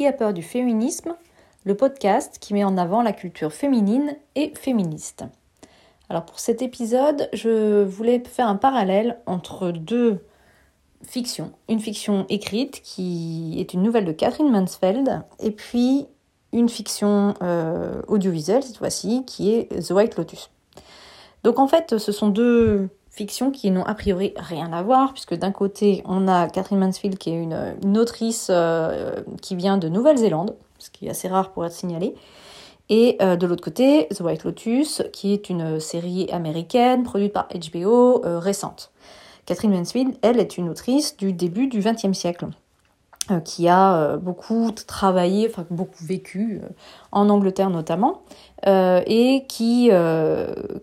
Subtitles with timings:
[0.00, 1.14] Qui a peur du féminisme
[1.64, 5.24] le podcast qui met en avant la culture féminine et féministe.
[6.08, 10.24] Alors pour cet épisode, je voulais faire un parallèle entre deux
[11.02, 11.52] fictions.
[11.68, 16.06] Une fiction écrite qui est une nouvelle de Catherine Mansfeld et puis
[16.54, 20.48] une fiction euh, audiovisuelle cette fois-ci qui est The White Lotus.
[21.44, 25.34] Donc en fait, ce sont deux fictions qui n'ont a priori rien à voir, puisque
[25.34, 30.54] d'un côté, on a Catherine Mansfield qui est une, autrice euh, qui vient de Nouvelle-Zélande,
[30.78, 32.14] ce qui est assez rare pour être signalé.
[32.88, 37.48] Et euh, de l'autre côté, The White Lotus, qui est une série américaine produite par
[37.48, 38.90] HBO euh, récente.
[39.46, 42.46] Catherine Mansfield, elle, est une autrice du début du XXe siècle.
[43.30, 46.68] Euh, qui a euh, beaucoup travaillé, enfin beaucoup vécu euh,
[47.12, 48.22] en Angleterre notamment,
[48.66, 49.90] et qui,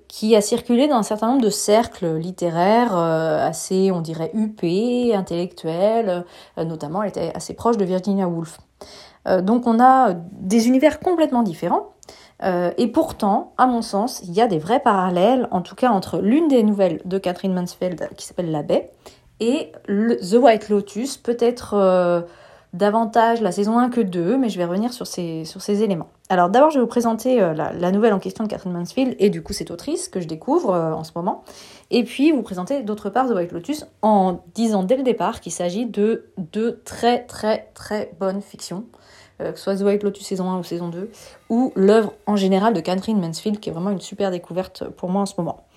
[0.08, 6.26] qui a circulé dans un certain nombre de cercles littéraires assez, on dirait, huppés, intellectuels,
[6.58, 8.58] notamment elle était assez proche de Virginia Woolf.
[9.44, 11.92] donc on a des univers complètement différents,
[12.44, 16.18] et pourtant, à mon sens, il y a des vrais parallèles, en tout cas entre
[16.18, 18.92] l'une des nouvelles de Catherine Mansfield qui s'appelle La Baie
[19.40, 22.26] et The White Lotus, peut-être
[22.74, 26.10] davantage la saison 1 que 2, mais je vais revenir sur ces, sur ces éléments.
[26.30, 29.30] Alors d'abord, je vais vous présenter euh, la, nouvelle en question de Catherine Mansfield et
[29.30, 31.44] du coup cette autrice que je découvre euh, en ce moment.
[31.90, 35.54] Et puis vous présenter d'autre part The White Lotus en disant dès le départ qu'il
[35.54, 38.84] s'agit de deux très très très bonnes fictions
[39.40, 41.12] euh, que ce soit The White Lotus saison 1 ou saison 2,
[41.50, 45.22] ou l'œuvre en général de Catherine Mansfield, qui est vraiment une super découverte pour moi
[45.22, 45.68] en ce moment.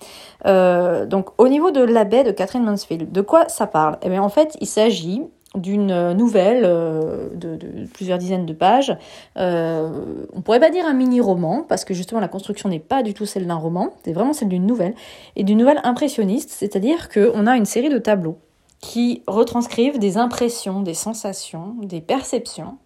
[1.05, 3.99] Donc au niveau de la baie de Catherine Mansfield, de quoi ça parle?
[4.01, 5.21] Eh bien en fait, il s'agit
[5.55, 7.57] d'une nouvelle euh, de,
[7.93, 8.95] plusieurs dizaines de pages.
[9.37, 13.13] Euh, on pourrait pas dire un mini-roman, parce que justement la construction n'est pas du
[13.13, 14.95] tout celle d'un roman, c'est vraiment celle d'une nouvelle,
[15.35, 18.37] et d'une nouvelle impressionniste, c'est-à-dire qu'on a une série de tableaux
[18.79, 22.77] qui retranscrivent des impressions, des sensations, des perceptions,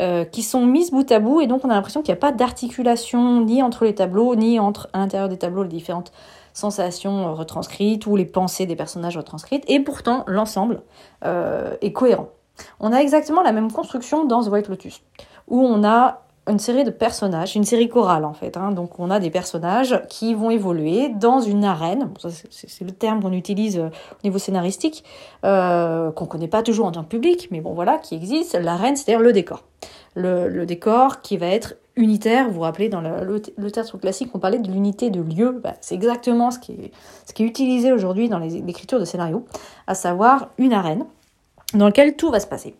[0.00, 2.20] euh, qui sont mises bout à bout et donc on a l'impression qu'il n'y a
[2.20, 6.12] pas d'articulation ni entre les tableaux ni entre à l'intérieur des tableaux les différentes
[6.58, 10.82] sensations euh, retranscrites ou les pensées des personnages retranscrites et pourtant l'ensemble
[11.24, 12.28] euh, est cohérent.
[12.80, 15.00] On a exactement la même construction dans The White Lotus
[15.46, 18.56] où on a une série de personnages, une série chorale en fait.
[18.56, 18.72] Hein.
[18.72, 22.10] Donc on a des personnages qui vont évoluer dans une arène.
[22.50, 23.90] c'est le terme qu'on utilise au
[24.24, 25.04] niveau scénaristique,
[25.44, 28.54] euh, qu'on connaît pas toujours en tant que public, mais bon voilà, qui existe.
[28.54, 29.62] L'arène, c'est-à-dire le décor
[30.18, 32.46] le, décor qui va être unitaire.
[32.46, 35.60] Vous vous rappelez, dans le, théâtre classique, on parlait de l'unité de lieu.
[35.62, 39.44] Bah, c'est exactement ce qui est, utilisé aujourd'hui dans l'écriture de scénario,
[39.86, 41.04] à savoir une arène
[41.74, 42.74] dans laquelle tout va se passer.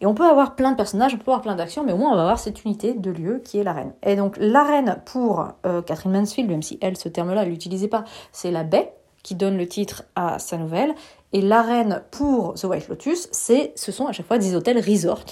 [0.00, 2.12] Et on peut avoir plein de personnages, on peut avoir plein d'actions, mais au moins
[2.12, 3.92] on va avoir cette unité de lieu qui est l'arène.
[4.02, 8.04] Et donc l'arène pour euh, Catherine Mansfield, même si elle, ce terme-là, elle l'utilisait pas,
[8.32, 8.92] c'est la baie
[9.26, 10.94] qui donne le titre à sa nouvelle.
[11.32, 15.24] Et l'arène pour The White Lotus, c'est, ce sont à chaque fois des hôtels resort,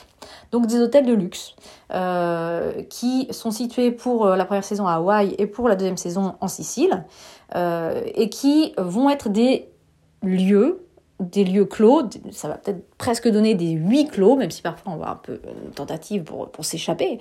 [0.50, 1.54] donc des hôtels de luxe,
[1.92, 5.96] euh, qui sont situés pour euh, la première saison à Hawaï et pour la deuxième
[5.96, 7.04] saison en Sicile,
[7.54, 9.68] euh, et qui vont être des
[10.22, 10.80] lieux
[11.20, 12.02] des lieux clos,
[12.32, 15.40] ça va peut-être presque donner des huit clos, même si parfois on va un peu
[15.64, 17.18] une tentative pour, s'échapper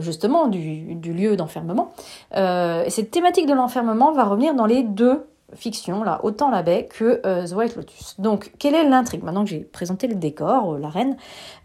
[0.00, 1.92] justement du, du lieu d'enfermement.
[2.34, 6.86] et cette thématique de l'enfermement va revenir dans les deux fiction, là, autant la baie
[6.86, 8.14] que euh, The White Lotus.
[8.18, 9.22] Donc, quelle est l'intrigue?
[9.22, 11.16] Maintenant que j'ai présenté le décor, euh, la reine,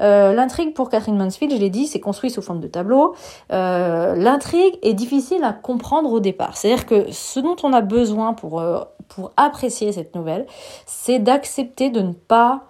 [0.02, 3.16] euh, l'intrigue pour Catherine Mansfield, je l'ai dit, c'est construit sous forme de tableau.
[3.50, 6.58] l'intrigue est difficile à comprendre au départ.
[6.58, 8.64] C'est-à-dire que ce dont on a besoin pour,
[9.08, 10.46] pour apprécier cette nouvelle,
[10.86, 12.64] c'est d'accepter de ne pas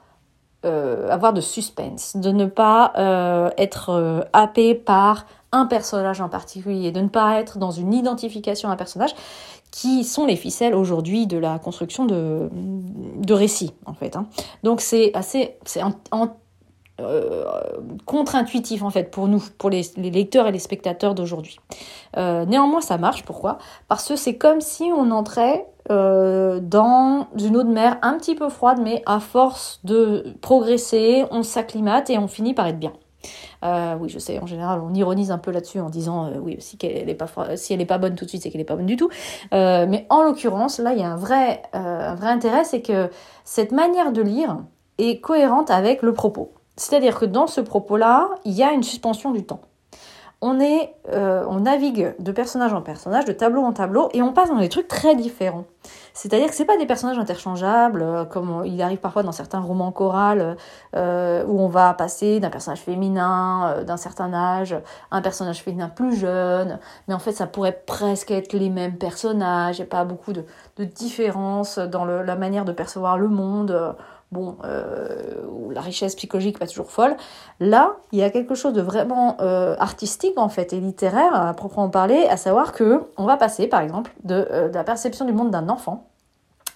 [0.63, 2.93] avoir de suspense, de ne pas
[3.57, 8.73] être happé par un personnage en particulier, de ne pas être dans une identification à
[8.73, 9.15] un personnage
[9.75, 12.50] qui sont les ficelles aujourd'hui de la construction de,
[13.34, 14.16] récits, en fait.
[14.16, 14.28] Hein.
[14.63, 15.81] Donc c'est assez, c'est
[17.02, 17.44] euh,
[18.06, 21.59] contre-intuitif en fait pour nous, pour les, lecteurs et les spectateurs d'aujourd'hui.
[22.16, 23.24] Euh, néanmoins, ça marche.
[23.24, 23.58] Pourquoi?
[23.90, 28.36] Parce que c'est comme si on entrait euh, dans une eau de mer un petit
[28.36, 32.94] peu froide, mais à force de progresser, on s'acclimate et on finit par être bien.
[33.63, 36.57] Euh, oui, je sais, en général, on ironise un peu là-dessus en disant euh, oui,
[36.60, 39.10] si, elle n'est pas, bonne tout de suite, c'est qu'elle n'est pas bonne du tout.
[39.54, 43.10] Euh, mais en l'occurrence, là, il y a un vrai, un vrai intérêt, c'est que
[43.44, 44.57] cette manière de lire
[44.98, 46.54] est cohérente avec le propos.
[46.77, 49.62] C'est-à-dire que dans ce propos-là, il y a une suspension du temps
[50.41, 54.49] on est, on navigue de personnage en personnage, de tableau en tableau, et on passe
[54.49, 55.65] dans des trucs très différents.
[56.13, 59.91] C'est-à-dire que c'est pas des personnages interchangeables, euh, comme il arrive parfois dans certains romans
[59.91, 60.55] chorales,
[60.95, 64.73] euh, où on va passer d'un personnage féminin euh, d'un certain âge
[65.11, 68.97] à un personnage féminin plus jeune, mais en fait ça pourrait presque être les mêmes
[68.97, 70.45] personnages, il n'y a pas beaucoup de,
[70.77, 73.95] de différence dans la manière de percevoir le monde.
[74.35, 74.57] Bon,
[75.51, 77.15] où la richesse psychologique pas toujours folle.
[77.59, 79.37] Là, il y a quelque chose de vraiment
[79.79, 83.81] artistique en fait et littéraire à proprement parler, à savoir que on va passer par
[83.81, 86.07] exemple de la perception du monde d'un enfant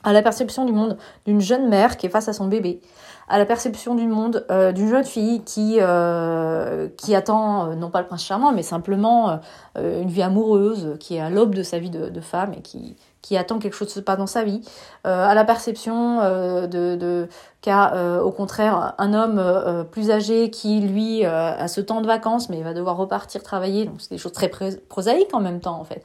[0.04, 2.81] à la perception du monde d'une jeune mère qui est face à son bébé,
[3.30, 7.92] à la perception du monde euh, d'une jeune fille qui, euh, qui attend, euh, non
[7.92, 9.40] pas le prince charmant, mais simplement
[9.75, 13.38] une vie amoureuse, qui est à l'aube de sa vie de, femme et qui, qui
[13.38, 14.62] attend quelque chose se passe dans sa vie,
[15.04, 17.30] à la perception de, de
[17.62, 22.62] qu'a au contraire un homme plus âgé qui, lui, a ce temps de vacances, mais
[22.62, 24.50] va devoir repartir travailler, donc c'est des choses très
[24.90, 26.04] prosaïques en même temps, en fait.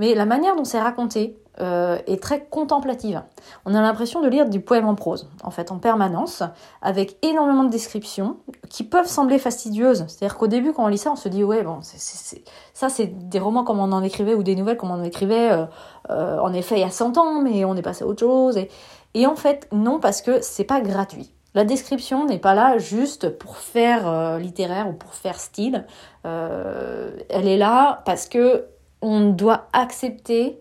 [0.00, 3.22] Mais la manière dont c'est raconté, euh, est très contemplative.
[3.66, 6.42] On a l'impression de lire du poème en prose, en fait, en permanence,
[6.80, 8.38] avec énormément de descriptions
[8.70, 10.06] qui peuvent sembler fastidieuses.
[10.08, 13.38] C'est-à-dire qu'au début, quand on lit ça, on se dit, ouais, bon, ça, c'est des
[13.38, 15.66] romans comme on en écrivait ou des nouvelles comme on en écrivait, euh,
[16.08, 18.56] euh, en effet, il y a 100 ans, mais on est passé à autre chose.
[18.56, 18.70] Et,
[19.12, 21.30] et en fait, non, parce que c'est pas gratuit.
[21.52, 25.84] La description n'est pas là juste pour faire littéraire ou pour faire style.
[26.22, 28.66] elle est là parce que
[29.02, 30.58] on doit accepter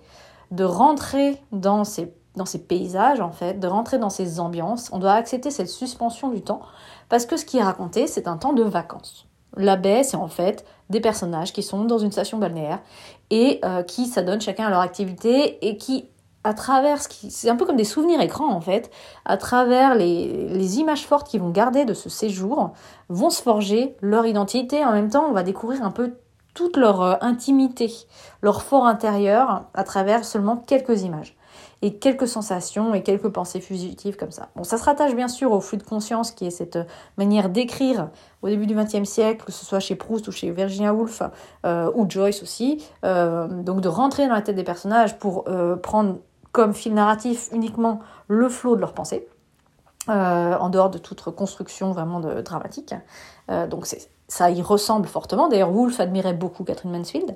[0.52, 4.90] de rentrer dans ces, dans ces paysages, en fait, de rentrer dans ces ambiances.
[4.92, 6.62] On doit accepter cette suspension du temps
[7.10, 9.28] parce que ce qui est raconté, c'est un temps de vacances.
[9.58, 12.80] La baie, c'est en fait des personnages qui sont dans une station balnéaire
[13.30, 16.08] et euh, qui s'adonnent chacun à leur activité et qui,
[16.44, 17.32] à travers ce qui.
[17.32, 18.92] C'est un peu comme des souvenirs écrans en fait,
[19.26, 22.72] à travers les, les images fortes qu'ils vont garder de ce séjour,
[23.10, 24.86] vont se forger leur identité.
[24.86, 26.14] En même temps, on va découvrir un peu
[26.54, 27.92] toute leur euh, intimité,
[28.42, 31.36] leur fort intérieur à travers seulement quelques images
[31.82, 34.50] et quelques sensations et quelques pensées fugitives comme ça.
[34.56, 36.84] Bon, ça se rattache bien sûr au flux de conscience qui est cette euh,
[37.18, 38.10] manière d'écrire
[38.42, 41.22] au début du XXe siècle, que ce soit chez Proust ou chez Virginia Woolf
[41.66, 45.46] euh, ou Joyce aussi, donc de rentrer dans la tête des personnages pour
[45.84, 46.20] prendre
[46.52, 49.28] comme fil narratif uniquement le flot de leurs pensées.
[50.08, 52.94] en dehors de toute construction vraiment dramatique.
[53.70, 55.50] donc c'est ça y ressemble fortement.
[55.50, 57.36] D'ailleurs, Woolf admirait beaucoup Catherine Mansfield,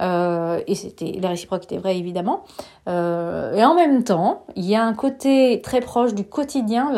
[0.00, 2.44] euh, et c'était la réciproque était vraie évidemment.
[2.88, 6.92] Euh, et en même temps, il y a un côté très proche du quotidien,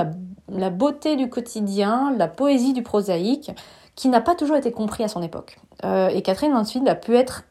[0.48, 3.52] la, beauté du quotidien, la poésie du prosaïque,
[3.94, 5.58] qui n'a pas toujours été compris à son époque.
[5.84, 7.44] Euh, et Catherine Mansfield a pu être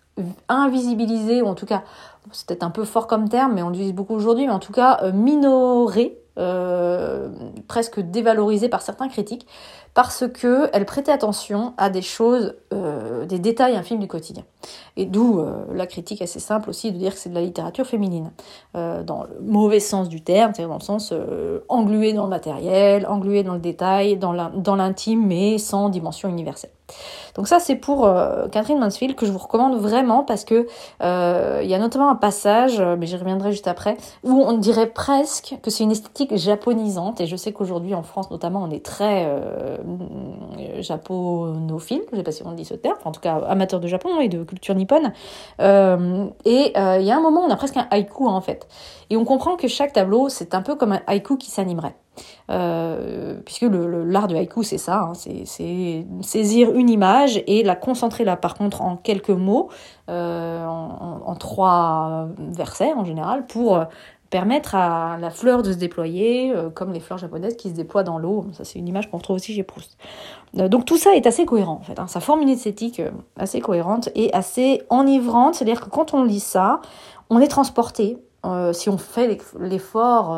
[0.49, 1.83] invisibilisée, ou en tout cas,
[2.31, 4.73] c'est peut-être un peu fort comme terme, mais on l'utilise beaucoup aujourd'hui, mais en tout
[4.73, 6.17] cas minorée,
[7.67, 9.47] presque dévalorisée par certains critiques,
[9.93, 14.43] parce que elle prêtait attention à des choses, euh, des détails infimes du quotidien.
[14.97, 17.85] Et d'où euh, la critique assez simple aussi de dire que c'est de la littérature
[17.85, 18.31] féminine,
[18.75, 21.13] euh, dans le mauvais sens du terme, c'est-à-dire dans le sens
[21.69, 26.72] englué dans le matériel, englué dans le détail, dans l'intime, mais sans dimension universelle.
[27.35, 28.09] Donc ça c'est pour
[28.51, 30.67] Catherine Mansfield que je vous recommande vraiment parce que
[31.01, 35.55] il y a notamment un passage, mais j'y reviendrai juste après, où on dirait presque
[35.63, 39.25] que c'est une esthétique japonisante et je sais qu'aujourd'hui en France notamment on est très
[39.25, 39.77] euh,
[40.81, 44.19] japonophile, je sais pas si on dit ce terme, en tout cas amateur de Japon
[44.19, 45.13] et de culture nippone.
[45.59, 48.67] Euh, et euh, il y a un moment, on a presque un haïku en fait.
[49.09, 51.95] Et on comprend que chaque tableau, c'est un peu comme un haïku qui s'animerait.
[53.45, 58.23] Puisque le, l'art du haïku, c'est ça, hein, c'est, saisir une image et la concentrer
[58.23, 59.69] là, par contre, en quelques mots,
[60.07, 63.85] en, en, trois versets en général, pour
[64.33, 68.01] permettre à la fleur de se déployer, euh, comme les fleurs japonaises qui se déploient
[68.01, 68.47] dans l'eau.
[68.53, 69.95] Ça, c'est une image qu'on retrouve aussi chez Proust.
[70.57, 71.99] Euh, donc tout ça est assez cohérent, en fait.
[71.99, 72.07] Hein.
[72.07, 75.53] Ça forme une esthétique euh, assez cohérente et assez enivrante.
[75.53, 76.81] C'est-à-dire que quand on lit ça,
[77.29, 78.17] on est transporté.
[78.73, 80.29] Si on fait l'effort,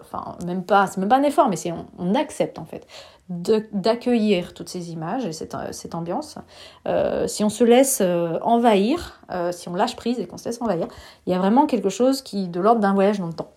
[0.00, 2.86] enfin même pas, c'est même pas un effort, mais si on accepte en fait
[3.28, 6.38] d'accueillir toutes ces images et cette, cette ambiance.
[6.86, 10.46] Euh, si on se laisse euh, envahir, euh, si on lâche prise et qu'on se
[10.46, 10.88] laisse envahir,
[11.26, 13.52] il y a vraiment quelque chose qui de l'ordre d'un voyage dans le temps.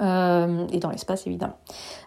[0.00, 1.56] Et dans l'espace évidemment.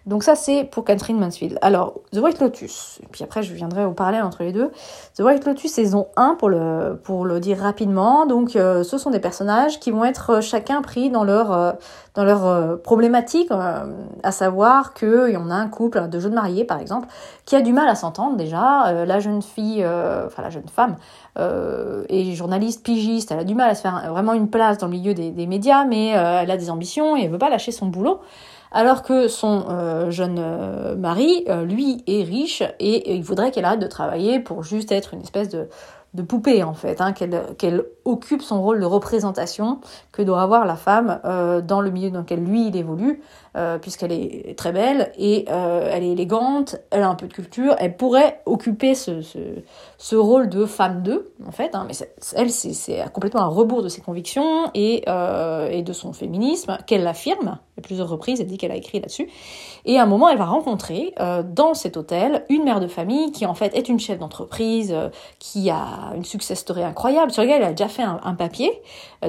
[0.05, 1.57] Donc ça c'est pour Catherine Mansfield.
[1.61, 4.71] Alors The White Lotus, et puis après je viendrai au parallèle entre les deux.
[5.15, 8.25] The White Lotus saison 1 pour le, pour le dire rapidement.
[8.25, 11.77] Donc ce sont des personnages qui vont être chacun pris dans leur,
[12.17, 13.85] dans leur euh, problématique, euh,
[14.23, 17.07] à savoir qu'il y en a un couple de jeunes mariés par exemple
[17.45, 18.87] qui a du mal à s'entendre déjà.
[18.87, 20.95] Euh, la jeune fille, enfin la jeune femme
[21.37, 24.93] est journaliste pigiste, elle a du mal à se faire vraiment une place dans le
[24.93, 28.19] milieu des, médias, mais elle a des ambitions et elle veut pas lâcher son boulot.
[28.71, 34.39] Alors que son jeune mari, lui, est riche et il voudrait qu'elle arrête de travailler
[34.39, 35.67] pour juste être une espèce de,
[36.13, 39.79] de poupée en fait, hein, qu'elle occupe son rôle de représentation
[40.11, 43.21] que doit avoir la femme euh, dans le milieu dans lequel lui il évolue,
[43.55, 47.33] euh, puisqu'elle est très belle et euh, elle est élégante, elle a un peu de
[47.33, 49.39] culture, elle pourrait occuper ce, ce,
[49.97, 51.93] ce rôle de femme d'eux, en fait, hein, mais
[52.35, 55.05] elle, c'est complètement un rebours de ses convictions et,
[55.71, 59.27] et de son féminisme, qu'elle l'affirme à plusieurs reprises, elle dit qu'elle a écrit là-dessus,
[59.85, 61.13] et à un moment, elle va rencontrer
[61.53, 64.95] dans cet hôtel une mère de famille qui, en fait, est une chef d'entreprise,
[65.39, 68.71] qui a une success story incroyable, sur laquelle elle a déjà fait un, papier,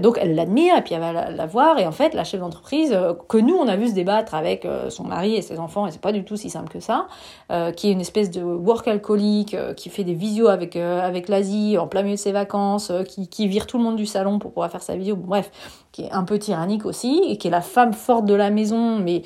[0.01, 2.97] donc elle l'admire, et puis elle va la, voir, et en fait, la chef d'entreprise,
[3.29, 5.91] que nous, on a vu se débattre avec euh, son mari et ses enfants, et
[5.91, 7.09] c'est pas du tout si simple que ça,
[7.51, 11.29] euh, qui est une espèce de work alcoolique, euh, qui fait des visios avec, avec
[11.29, 14.39] l'Asie en plein milieu de ses vacances, qui, qui vire tout le monde du salon
[14.39, 15.51] pour pouvoir faire sa visio, bref,
[15.93, 18.99] qui est un peu tyrannique aussi, et qui est la femme forte de la maison,
[18.99, 19.23] mais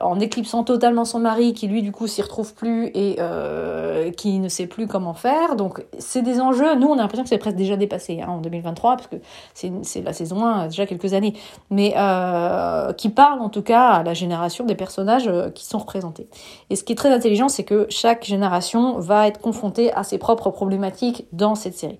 [0.00, 4.38] en éclipsant totalement son mari, qui lui du coup s'y retrouve plus et euh, qui
[4.38, 5.54] ne sait plus comment faire.
[5.54, 8.38] Donc c'est des enjeux, nous on a l'impression que c'est presque déjà dépassé hein, en
[8.38, 9.16] 2023, parce que
[9.54, 11.34] c'est la saison 1, déjà quelques années,
[11.70, 15.78] mais euh, qui parle en tout cas à la génération des personnages euh, qui sont
[15.78, 16.26] représentés.
[16.70, 20.16] Et ce qui est très intelligent, c'est que chaque génération va être confrontée à ses
[20.16, 21.98] propres problématiques dans cette série.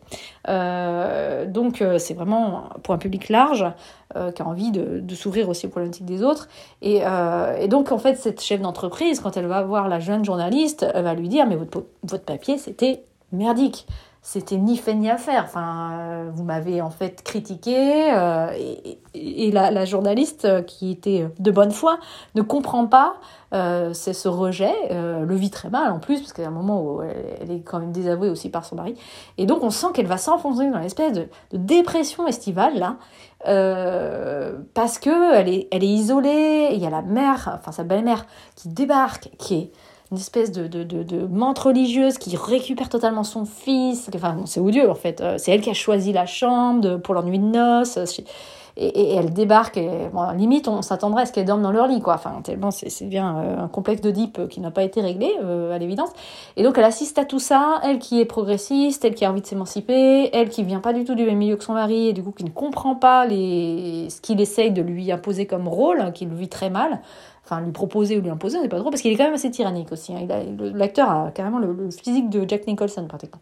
[0.48, 3.64] Euh, donc euh, c'est vraiment pour un public large
[4.16, 6.48] euh, qui a envie de, s'ouvrir aussi aux problématiques des autres.
[6.80, 7.02] Et,
[7.58, 11.04] et donc en fait cette chef d'entreprise, quand elle va voir la jeune journaliste, elle
[11.04, 13.86] va lui dire mais votre, votre papier c'était merdique
[14.24, 15.42] c'était ni fait ni à faire.
[15.44, 18.52] Enfin, euh, vous m'avez en fait critiqué euh,
[19.14, 21.98] et, la, la, journaliste euh, qui était de bonne foi
[22.36, 23.16] ne comprend pas
[23.92, 27.50] c'est ce rejet, le vit très mal en plus parce qu'à un moment où elle,
[27.50, 28.94] est quand même désavouée aussi par son mari.
[29.36, 32.96] Et donc on sent qu'elle va s'enfoncer dans l'espèce de, de, dépression estivale là.
[34.72, 38.24] Parce que elle est, elle est isolée, il y a la mère, enfin sa belle-mère
[38.56, 39.72] qui débarque, qui est
[40.12, 44.10] une espèce de, de, de, de religieuse qui récupère totalement son fils.
[44.14, 45.20] Enfin, c'est odieux en fait.
[45.22, 47.98] Euh, c'est elle qui a choisi la chambre pour leur nuit de noces.
[48.76, 49.78] Et, et, elle débarque,
[50.34, 52.14] limite on s'attendrait à ce qu'elle dorme dans leur lit, quoi.
[52.14, 55.74] Enfin, tellement c'est bien euh, un complexe de deep qui n'a pas été réglé, euh,
[55.74, 56.10] à l'évidence.
[56.56, 59.42] Et donc elle assiste à tout ça, elle qui est progressiste, elle qui a envie
[59.42, 62.12] de s'émanciper, elle qui vient pas du tout du même milieu que son mari, et
[62.12, 66.10] du coup qui ne comprend pas ce qu'il essaye de lui imposer comme rôle, hein,
[66.10, 67.00] qu'il vit très mal
[67.52, 69.34] enfin lui proposer ou lui imposer, on n'est pas trop, parce qu'il est quand même
[69.34, 70.14] assez tyrannique aussi.
[70.14, 70.26] Hein.
[70.74, 73.40] L'acteur a carrément le, physique de Jack Nicholson pratiquement.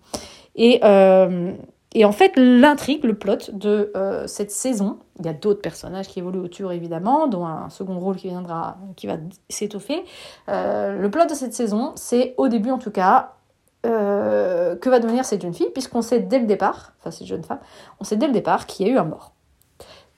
[0.57, 1.53] Et, euh,
[1.95, 6.09] et en fait, l'intrigue, le plot de euh, cette saison, il y a d'autres personnages
[6.09, 9.17] qui évoluent autour évidemment, dont un second rôle qui viendra, qui va
[9.49, 10.05] s'étoffer.
[10.49, 13.35] Euh, le plot de cette saison, c'est au début en tout cas,
[13.83, 17.61] que va devenir cette jeune fille, puisqu'on sait dès le départ, enfin cette jeune femme,
[17.99, 19.33] on sait dès le départ qu'il y a eu un mort.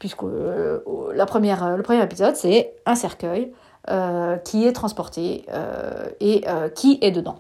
[0.01, 0.23] Puisque
[1.15, 3.53] la première, le premier épisode, c'est un cercueil
[3.91, 7.39] euh, qui est transporté euh, et euh, qui est dedans.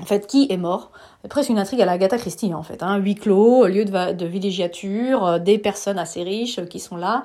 [0.00, 0.90] En fait, qui est mort
[1.28, 2.82] presque une intrigue à la Agatha Christie, en fait.
[2.82, 2.96] Hein.
[2.96, 7.24] Huis clos, lieu de, villégiature, des personnes assez riches qui sont là,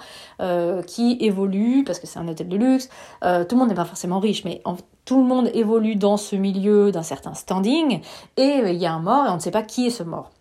[0.85, 2.89] qui évoluent, parce que c'est un hôtel de luxe.
[3.21, 4.61] Tout le monde n'est pas forcément riche, mais
[5.05, 8.01] tout le monde évolue dans ce milieu d'un certain standing,
[8.35, 10.31] et il y a un mort, et on ne sait pas qui est ce mort.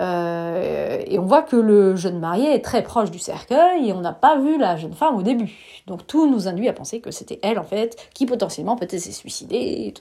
[0.00, 4.00] Euh, et on voit que le jeune marié est très proche du cercueil et on
[4.00, 5.52] n'a pas vu la jeune femme au début.
[5.86, 9.12] Donc tout nous induit à penser que c'était elle en fait qui potentiellement peut-être s'est
[9.12, 9.94] suicidée.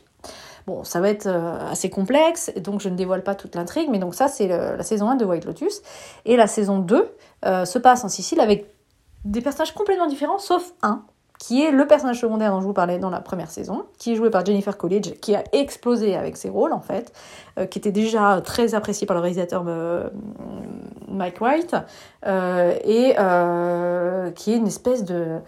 [0.67, 3.97] Bon, ça va être euh, assez complexe, donc je ne dévoile pas toute l'intrigue, mais
[3.97, 5.81] donc ça c'est la saison 1 de White Lotus.
[6.25, 7.11] Et la saison 2
[7.45, 8.67] euh, se passe en Sicile avec
[9.25, 11.03] des personnages complètement différents, sauf un,
[11.41, 14.15] qui est le personnage secondaire dont je vous parlais dans la première saison, qui est
[14.15, 17.11] joué par Jennifer Coolidge, qui a explosé avec ses rôles en fait,
[17.57, 20.07] euh, qui était déjà très apprécié par le réalisateur euh,
[21.07, 21.75] Mike White,
[22.27, 25.39] euh, et euh, qui est une espèce de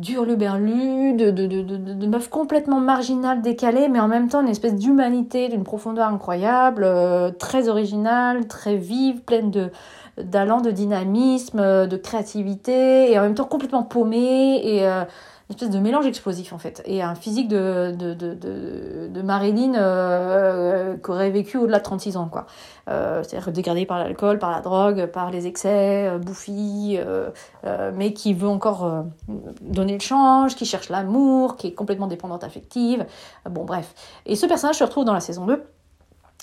[0.00, 4.48] d'hurluberlu, de, de, de, de, de meuf complètement marginale, décalée, mais en même temps une
[4.48, 9.70] espèce d'humanité, d'une profondeur incroyable, euh, très originale, très vive, pleine de
[10.18, 15.04] d'allant, de dynamisme, de créativité, et en même temps complètement paumée, et euh,
[15.50, 21.10] espèce de mélange explosif en fait, et un physique de, de, de, Marilyn euh, qui
[21.10, 22.46] aurait vécu au-delà de 36 ans, quoi.
[22.88, 27.30] Euh, c'est-à-dire dégradée par l'alcool, par la drogue, par les excès, euh, bouffie, euh,
[27.64, 29.04] euh, mais qui veut encore
[29.60, 33.04] donner le change, qui cherche l'amour, qui est complètement dépendante affective.
[33.48, 33.94] bon, bref.
[34.26, 35.62] Et ce personnage se retrouve dans la saison 2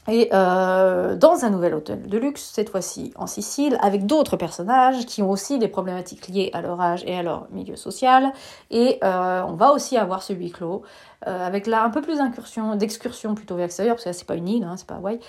[0.07, 5.05] et euh, dans un nouvel hôtel de luxe, cette fois-ci en Sicile, avec d'autres personnages
[5.05, 8.31] qui ont aussi des problématiques liées à leur âge et à leur milieu social.
[8.71, 10.83] Et euh, on va aussi avoir ce huis clos,
[11.27, 14.27] euh, avec là un peu plus d'incursion, d'excursion plutôt vers l'extérieur, parce que là c'est
[14.27, 15.19] pas une île, hein, c'est pas Hawaï.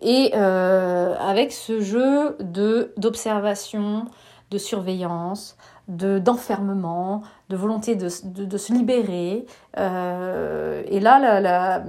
[0.00, 4.06] Et avec ce jeu de d'observation,
[4.50, 5.56] de surveillance,
[5.90, 9.44] d'enfermement, de, volonté de, de, se libérer.
[9.76, 11.82] Euh, et là, la,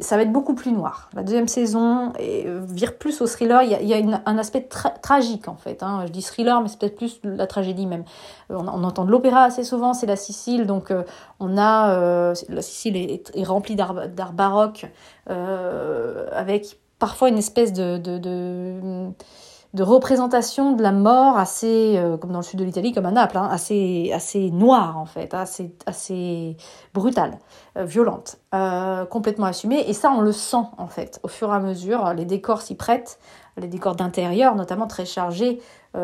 [0.00, 1.08] ça va être beaucoup plus noir.
[1.14, 3.62] La deuxième saison vire plus au thriller.
[3.62, 4.68] Il y a, y a un aspect
[5.02, 5.82] tragique en fait.
[5.82, 6.02] Hein.
[6.06, 8.04] Je dis thriller, mais c'est peut-être plus la tragédie même.
[8.50, 11.02] On, on entend de l'opéra assez souvent, c'est la Sicile, donc euh,
[11.38, 14.86] on a euh, la Sicile est, est remplie d'art baroque
[15.26, 17.98] avec parfois une espèce de,
[19.74, 23.10] de, représentation de la mort assez, euh, comme dans le sud de l'Italie, comme à
[23.10, 26.56] Naples, hein, assez, assez noire en fait, assez, assez
[26.94, 27.38] brutale,
[27.76, 29.84] euh, violente, euh, complètement assumée.
[29.88, 32.12] Et ça, on le sent en fait au fur et à mesure.
[32.14, 33.18] Les décors s'y prêtent,
[33.56, 35.60] les décors d'intérieur, notamment très chargés,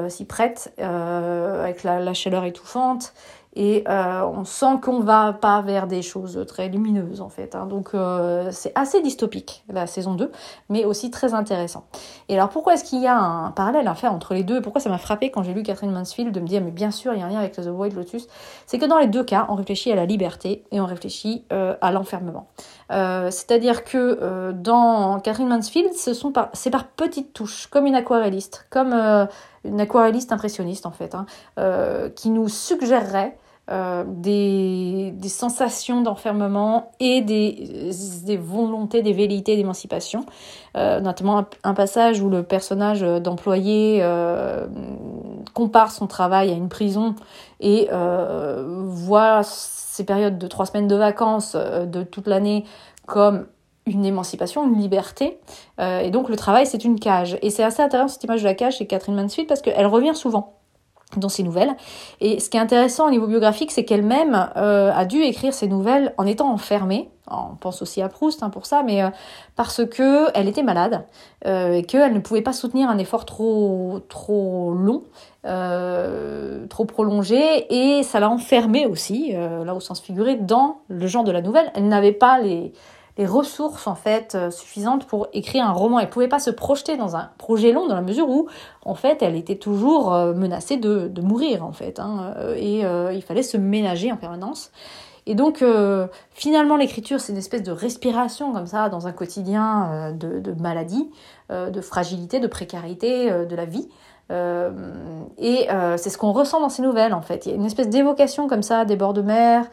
[0.08, 3.12] s'y prêtent, avec la, chaleur étouffante
[3.60, 7.54] et euh, on sent qu'on va pas vers des choses très lumineuses en fait.
[7.54, 7.66] Hein.
[7.66, 10.32] Donc euh, c'est assez dystopique la saison 2,
[10.70, 11.84] mais aussi très intéressant.
[12.30, 14.62] Et alors pourquoi est-ce qu'il y a un parallèle à faire entre les deux?
[14.62, 17.12] Pourquoi ça m'a frappé quand j'ai lu Catherine Mansfield de me dire mais bien sûr
[17.12, 18.28] il y a un lien avec The White Lotus?
[18.64, 21.76] C'est que dans les deux cas on réfléchit à la liberté et on réfléchit euh,
[21.82, 22.48] à l'enfermement.
[22.88, 28.92] C'est-à-dire que dans Catherine Mansfield, c'est par petites touches, comme une aquarelliste, comme
[29.64, 31.26] une aquarelliste impressionniste en fait, hein,
[32.16, 33.36] qui nous suggérerait
[33.70, 40.26] euh, des, sensations d'enfermement et des, volontés, des velléités d'émancipation.
[40.76, 44.66] Euh, notamment un, passage où le personnage d'employé euh,
[45.54, 47.14] compare son travail à une prison
[47.60, 52.64] et voit ces périodes de trois semaines de vacances de toute l'année
[53.06, 53.46] comme
[53.86, 55.38] une émancipation, une liberté.
[55.78, 57.38] et donc le travail, c'est une cage.
[57.42, 60.14] Et c'est assez intéressant cette image de la cage chez Catherine Mansfield parce qu'elle revient
[60.14, 60.59] souvent
[61.16, 61.74] dans ses nouvelles.
[62.20, 65.66] Et ce qui est intéressant au niveau biographique, c'est qu'elle-même euh, a dû écrire ses
[65.66, 67.10] nouvelles en étant enfermée.
[67.30, 69.10] On pense aussi à Proust hein, pour ça, mais euh,
[69.54, 71.04] parce que elle était malade
[71.46, 75.04] euh, et qu'elle ne pouvait pas soutenir un effort trop trop long,
[76.68, 81.32] trop prolongé, et ça l'a enfermée aussi, là au sens figuré, dans le genre de
[81.32, 81.70] la nouvelle.
[81.74, 82.72] Elle n'avait pas les
[83.20, 86.00] les ressources en fait euh, suffisantes pour écrire un roman.
[86.00, 88.48] Elle pouvait pas se projeter dans un projet long dans la mesure où
[88.86, 92.80] en fait elle était toujours euh, menacée de, mourir en fait hein, euh, et
[93.14, 94.72] il fallait se ménager en permanence.
[95.26, 95.62] Et donc
[96.30, 101.10] finalement l'écriture c'est une espèce de respiration comme ça dans un quotidien de, de, maladie,
[101.50, 103.86] de fragilité, de précarité de la vie.
[104.30, 107.44] et c'est ce qu'on ressent dans ces nouvelles en fait.
[107.44, 109.66] Il y a une espèce d'évocation comme ça des bords de mer,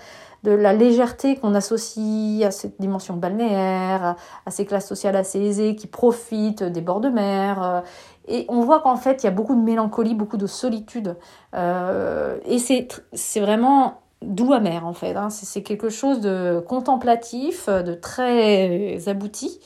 [0.43, 4.15] de la légèreté qu'on associe à cette dimension balnéaire,
[4.45, 7.83] à ces classes sociales assez aisées qui profitent des bords de mer.
[8.27, 11.15] Et on voit qu'en fait, il y a beaucoup de mélancolie, beaucoup de solitude.
[11.55, 15.15] Euh, et c'est vraiment doux amer, en fait.
[15.15, 15.29] Hein.
[15.29, 19.59] C'est quelque chose de contemplatif, de très abouti,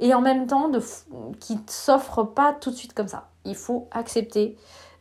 [0.00, 0.80] et en même temps de,
[1.40, 3.28] qui ne s'offre pas tout de suite comme ça.
[3.44, 4.56] Il faut accepter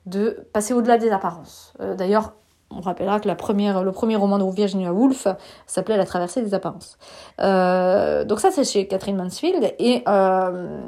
[0.06, 1.74] de passer au-delà des apparences.
[1.82, 2.34] Euh, d'ailleurs,
[2.72, 5.28] on rappellera que le premier roman de Virginia Woolf
[5.66, 6.98] s'appelait La traversée des apparences.
[7.40, 10.80] Euh, donc ça, c'est chez Catherine Mansfield, et euh,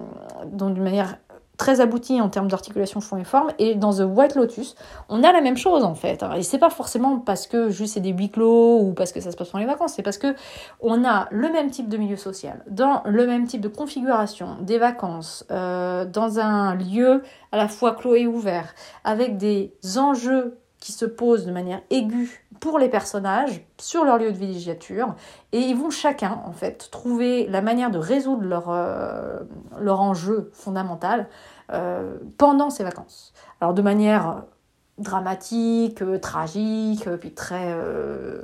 [0.52, 1.18] d'une manière
[1.60, 3.50] très aboutie en termes d'articulation fond et forme.
[3.60, 4.76] Et dans The White Lotus,
[5.10, 6.24] on a la même chose en fait.
[6.36, 9.32] Et c'est pas forcément parce que juste c'est des huis clos ou parce que ça
[9.32, 10.34] se passe pendant les vacances, c'est parce que
[10.80, 14.78] on a le même type de milieu social, dans le même type de configuration, des
[14.78, 20.92] vacances, euh, dans un lieu à la fois clos et ouvert, avec des enjeux qui
[20.92, 25.16] se posent de manière aiguë pour les personnages sur leur lieu de villégiature
[25.52, 29.40] et ils vont chacun en fait trouver la manière de résoudre leur, euh,
[29.88, 31.28] enjeu fondamental
[31.72, 33.34] euh, pendant ces vacances.
[33.62, 34.44] Alors de manière
[34.98, 38.44] dramatique, tragique, puis très euh,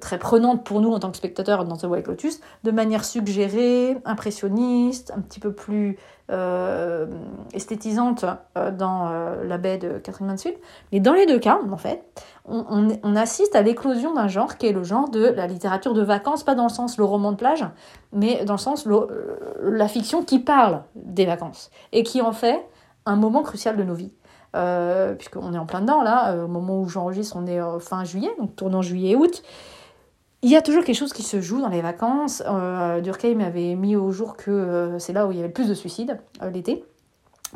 [0.00, 3.96] très prenante pour nous en tant que spectateurs dans The White Lotus, de manière suggérée,
[4.04, 5.98] impressionniste, un petit peu plus
[6.30, 7.06] euh,
[7.54, 8.24] esthétisante
[8.56, 9.10] euh, dans
[9.44, 10.58] La baie de Catherine Mansfield.
[10.92, 12.02] Mais dans les deux cas, en fait,
[12.44, 16.42] on, assiste à l'éclosion d'un genre qui est le genre de la littérature de vacances,
[16.42, 17.64] pas dans le sens le roman de plage,
[18.12, 18.86] mais dans le sens
[19.62, 22.66] la fiction qui parle des vacances et qui en fait
[23.06, 24.12] un moment crucial de nos vies.
[24.56, 27.78] Euh, puisqu'on est en plein dedans là, euh, au moment où j'enregistre, on est euh,
[27.80, 29.42] fin juillet, donc tournant juillet-août.
[30.40, 32.44] Il y a toujours quelque chose qui se joue dans les vacances.
[33.02, 35.74] Durkheim avait mis au jour que c'est là où il y avait le plus de
[35.74, 36.20] suicides
[36.52, 36.84] l'été.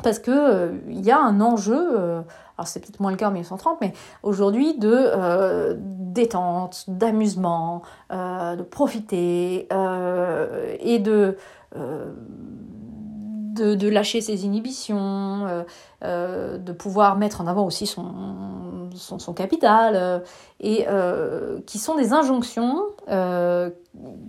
[0.03, 3.77] Parce que il y a un enjeu, alors c'est peut-être moins le cas en 1930,
[3.79, 9.69] mais aujourd'hui de détente, d'amusement, de profiter
[10.81, 11.37] et de
[13.53, 15.63] de, lâcher ses inhibitions, euh,
[16.03, 20.19] euh, de pouvoir mettre en avant aussi son, capital, euh,
[20.59, 20.85] et
[21.65, 22.83] qui sont des injonctions,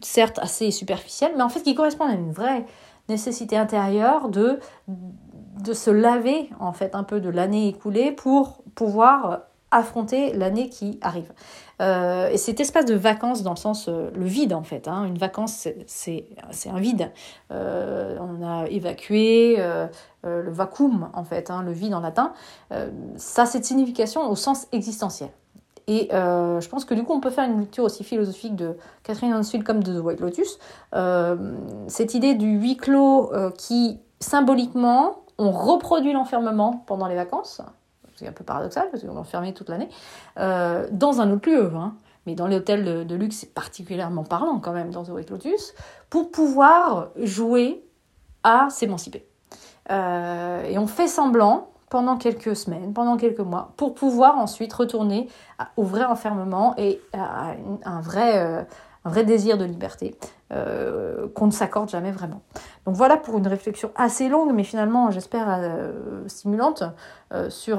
[0.02, 2.66] certes assez superficielles, mais en fait qui correspondent à une vraie
[3.08, 4.58] nécessité intérieure de,
[4.88, 10.98] de se laver en fait un peu de l'année écoulée pour pouvoir affronter l'année qui
[11.02, 11.32] arrive.
[11.80, 15.04] Euh, et cet espace de vacances, dans le sens, euh, le vide en fait, hein.
[15.04, 16.26] une vacance c'est
[16.70, 17.10] un vide.
[17.50, 19.56] Euh, on a évacué
[20.22, 22.32] le vacuum en fait, hein, le vide en latin.
[23.16, 25.30] ça a cette signification au sens existentiel.
[25.86, 29.34] Et je pense que du coup, on peut faire une lecture aussi philosophique de Catherine
[29.34, 30.58] Hansfield comme de The White Lotus.
[31.88, 37.60] cette idée du huis clos qui, symboliquement, on reproduit l'enfermement pendant les vacances,
[38.16, 39.88] c'est un peu paradoxal parce qu'on est enfermé toute l'année,
[40.38, 41.70] euh, dans un autre lieu.
[41.74, 41.94] Hein.
[42.26, 45.74] Mais dans les hôtels de, luxe, c'est particulièrement parlant quand même dans The White Lotus,
[46.08, 47.84] pour pouvoir jouer
[48.42, 49.26] à s'émanciper.
[49.90, 55.28] Euh, et on fait semblant pendant quelques semaines, pendant quelques mois, pour pouvoir ensuite retourner
[55.76, 57.52] au vrai enfermement et à
[57.84, 58.62] un vrai, euh,
[59.04, 60.16] un vrai désir de liberté
[60.52, 62.42] euh, qu'on ne s'accorde jamais vraiment.
[62.86, 66.84] Donc voilà pour une réflexion assez longue, mais finalement, j'espère, euh, stimulante,
[67.32, 67.78] euh, sur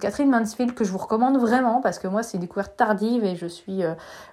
[0.00, 3.36] Catherine Mansfield, que je vous recommande vraiment, parce que moi, c'est une découverte tardive et
[3.36, 3.82] je suis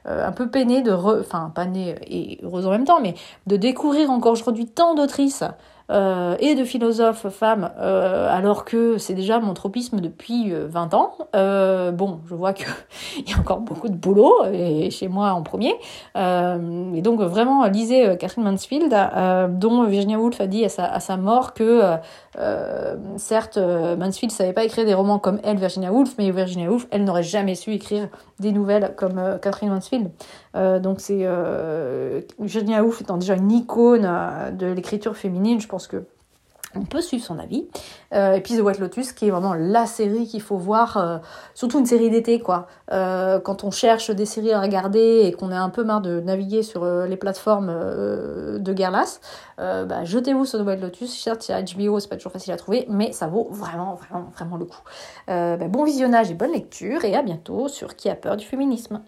[0.06, 0.92] un peu peinée de...
[0.92, 3.14] Enfin, pas née et heureuse en même temps, mais
[3.48, 5.44] de découvrir encore aujourd'hui tant d'autrices
[5.90, 10.98] euh, et de philosophes femmes, euh, alors que c'est déjà mon tropisme depuis 20 euh,
[10.98, 11.92] ans.
[11.94, 12.68] bon, je vois qu'il
[13.28, 15.74] y a encore beaucoup de boulot, et chez moi en premier.
[16.16, 18.96] et donc vraiment, lisez Catherine Mansfield,
[19.60, 21.82] dont Virginia Woolf a dit à sa, à sa mort que,
[23.18, 27.04] certes, Mansfield savait pas écrire des romans comme elle, Virginia Woolf, mais Virginia Woolf, elle
[27.04, 30.12] n'aurait jamais su écrire des nouvelles comme Catherine Mansfield.
[30.54, 31.28] Donc c'est
[32.40, 34.10] Virginia Woolf étant déjà une icône
[34.58, 36.04] de l'écriture féminine, je pense que
[36.76, 37.68] on peut suivre son avis.
[38.14, 41.18] Euh, et puis The White Lotus, qui est vraiment la série qu'il faut voir, euh,
[41.54, 42.68] surtout une série d'été, quoi.
[42.92, 46.20] Euh, quand on cherche des séries à regarder et qu'on est un peu marre de
[46.20, 48.90] naviguer sur les plateformes de guerre
[49.58, 51.22] bah, jetez-vous sur The White Lotus.
[51.22, 54.58] Certes, c'est HBO, c'est pas toujours facile à trouver, mais ça vaut vraiment, vraiment, vraiment
[54.58, 54.82] le coup.
[55.28, 59.02] Bah, bon visionnage et bonne lecture, et à bientôt sur Qui a peur du féminisme.